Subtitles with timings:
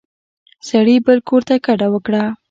[0.69, 2.23] سړي بل کور ته کډه وکړه.